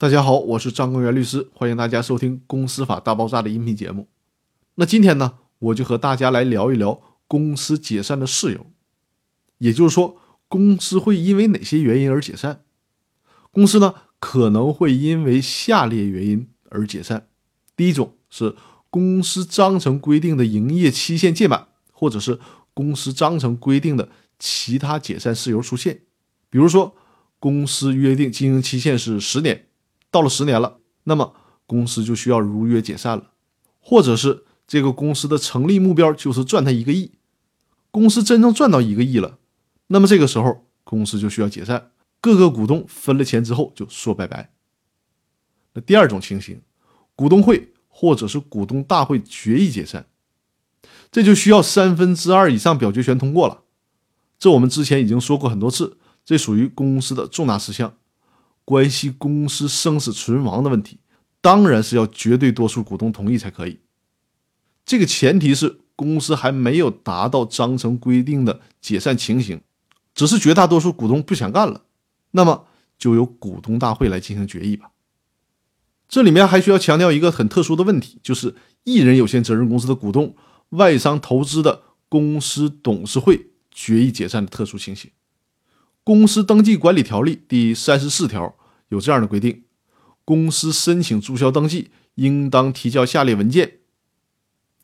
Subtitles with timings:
[0.00, 4.06] 大家好，我是张根源律师，欢迎大家收听《公司法大爆炸》的音频节目。
[4.76, 8.64] 那今天呢，我就和大家来聊一聊公司解散的事由，
[9.58, 10.16] 也就是说，
[10.46, 12.62] 公司会因为哪些原因而解散？
[13.50, 17.26] 公司呢可能会因为下列原因而解散：
[17.74, 18.54] 第一种是
[18.90, 22.38] 公司章程规定的营业期限届满，或者是
[22.72, 24.08] 公司章程规定的
[24.38, 26.02] 其他解散事由出现，
[26.48, 26.94] 比如说
[27.40, 29.64] 公司约定经营期限是十年。
[30.10, 31.34] 到了十年了，那么
[31.66, 33.32] 公司就需要如约解散了，
[33.80, 37.12] 或者是这个公司的成立目标就是赚他一个亿，
[37.90, 39.38] 公司真正赚到一个亿了，
[39.88, 44.50] 那么这个时候公司就需要解散，各个股东分了钱之后就说拜拜。
[45.74, 46.62] 那第二种情形，
[47.14, 50.06] 股东会或者是股东大会决议解散，
[51.12, 53.64] 这就需要三分之二以上表决权通过了，
[54.38, 57.97] 这我们之前已经说过很多次，这属于公司的重大事项。
[58.68, 60.98] 关系公司生死存亡的问题，
[61.40, 63.80] 当然是要绝对多数股东同意才可以。
[64.84, 69.62] 这个前提是公司还没有达到章程规定的解散情形，
[70.14, 71.84] 只是绝大多数股东不想干了，
[72.32, 72.66] 那么
[72.98, 74.90] 就由股东大会来进行决议吧。
[76.06, 80.36] 这里面还需要强调一个很特殊的问题，就是一人有限责任公司的股东
[80.70, 85.10] 外商投资的公司董事会决议解散的特殊情形。
[86.04, 88.54] 公司登记管理条例第三十四条
[88.88, 89.64] 有这样的规定：
[90.24, 93.78] 公司申请注销登记，应当提交下列文件，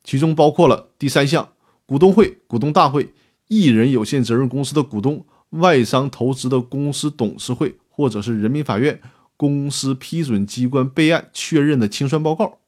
[0.03, 1.53] 其中包括了第三项：
[1.87, 3.13] 股东会、股东大会、
[3.49, 9.01] 一人有限责任公司的股东、外商投资的公司董事会，或者是人民法院、
[9.37, 12.59] 公司批准机关备案确认的清算报告。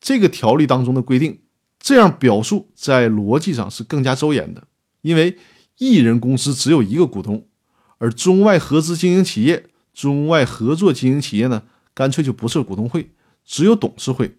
[0.00, 1.40] 这个条例当中的规定，
[1.78, 4.66] 这样表述在逻辑上是更加周延的，
[5.02, 5.38] 因为
[5.78, 7.46] 一人公司只有一个股东。
[7.98, 11.62] 而中外合资经营企业、中外合作经营企业呢，
[11.94, 13.10] 干脆就不设股东会，
[13.44, 14.36] 只有董事会。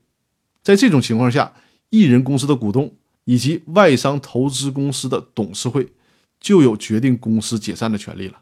[0.62, 1.54] 在这种情况下，
[1.90, 2.94] 一人公司的股东
[3.26, 5.94] 以及外商投资公司的董事会
[6.40, 8.40] 就有决定公司解散的权利了。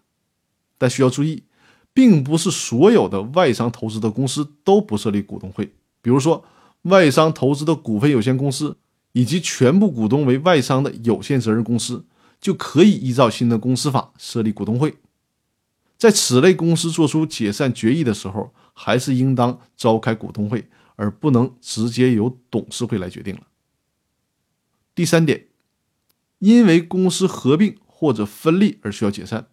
[0.78, 1.44] 但需要注意，
[1.94, 5.74] 并不是所有的外商投资的公司都不设立股东会。
[6.02, 6.46] 比如说，
[6.84, 8.78] 外商投资的股份有限公司
[9.12, 12.06] 以及全部股东为外商的有限责任公司，
[12.40, 14.96] 就可以依照新的公司法设立股东会。
[16.02, 23.42] 在此类公司做出解散决议的时候，还是应当召开股东会，而不能直接由董事会来决定了。
[24.96, 25.46] 第三点，
[26.40, 29.50] 因为公司合并或者分立而需要解散，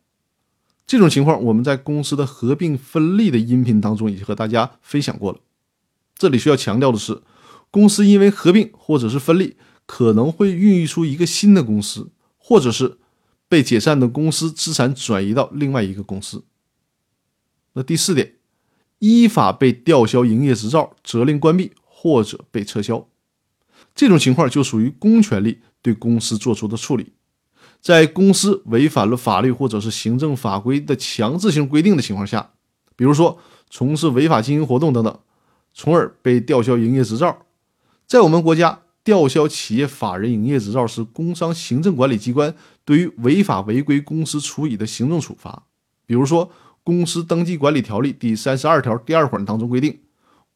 [0.86, 5.40] 这种情况我们在公司的合并分立的音频当中已经和大家分享过了。
[6.16, 7.20] 这里需要强调的是，
[7.70, 12.96] 公司因为合并或者是分立，可能会孕育出一个新的公司，或者是。
[13.48, 16.44] 被解散的公司资产转移到另外一个公司。
[17.72, 18.34] 那第四点，
[18.98, 23.08] 依法被吊销营业执照、责令关闭或者被撤销，
[23.94, 27.12] 这种情况就属于公权力对公司做出的处理。
[27.80, 32.50] 在公司违反了法律或者是行政法规的强制性规定的情况下，
[32.96, 33.38] 比如说
[33.70, 35.20] 从事违法经营活动等等，
[35.72, 37.46] 从而被吊销营业执照，
[38.06, 38.82] 在我们国家。
[39.04, 42.54] 吊销企业法人营业执照是工商行政管理机关
[42.88, 45.66] 对于违法违规公司处以的行政处罚。
[46.06, 46.48] 比如说，
[46.82, 50.00] 《公司登记管理条例》第三十二条第二款当中规定，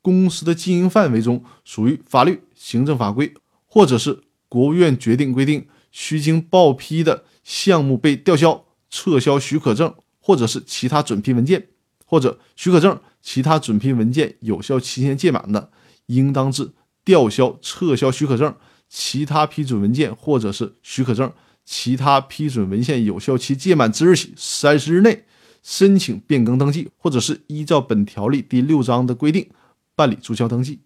[0.00, 3.34] 公司的经营范围中属于法律、行政法规，
[3.66, 11.69] 或者是国务院决定规定需经报批的项目被吊销、撤销许可证，或者是其他准批文件，
[12.06, 15.70] 或者许可证、其他准批文件有效期限届满的，
[16.06, 16.72] 应当至。
[17.04, 18.54] 吊销、撤销许可证、
[18.88, 21.32] 其他批准文件或者是许可证、
[21.65, 25.25] 其他批准文件有效期届满之日起三十日内
[25.62, 29.49] 申请变更登记，或者是依照本条例第六章的规定
[29.95, 30.81] 办理注销登记。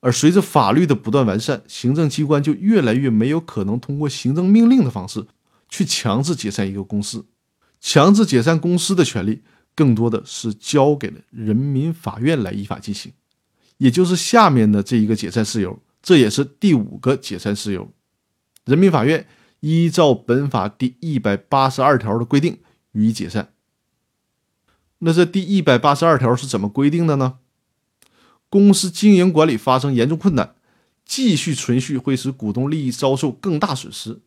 [0.00, 5.24] 而随着法律的不断完善，行政机关就越来越没有可能通过行政命令的方式
[5.68, 7.24] 去强制解散一个公司。
[7.80, 9.42] 强制解散公司的权利，
[9.74, 13.12] 更多的是交给了人民法院来依法进行。
[13.78, 17.90] 也就是下面的这一个解散事由，这也是第五个解散事由。
[18.64, 19.26] 人民法院
[19.62, 22.58] 依照本法第一百八十二条的规定
[22.92, 23.54] 予以解散。
[24.98, 27.38] 那这第一百八十二条是怎么规定的呢？
[28.48, 30.54] 公司经营管理发生严重困难，
[31.06, 34.20] 继续存续会使股东利益遭受更大损失，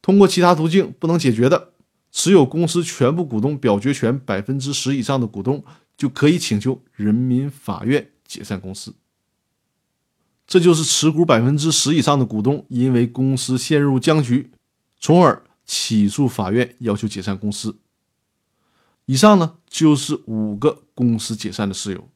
[0.00, 1.72] 通过其他途径不能解决的，
[2.10, 5.62] 持有公司全部股东表决权百分之十以上的股东，
[5.96, 8.10] 就可以请求人民法院。
[8.24, 8.94] 解散公司，
[10.46, 14.52] 这就是持股百分之十以上的股东因为公司陷入僵局，
[15.00, 17.80] 从而起诉法院要求解散公司。
[19.06, 22.08] 以上呢就是五个公司解散的事由。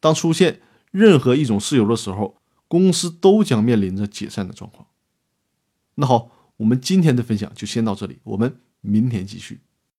[0.00, 0.60] 当出现
[0.90, 4.88] 任何一种事由的时候，公司都将面临着解散的状况。
[5.96, 9.60] 那好，我们今天的分享就先到这里，我们明天继续。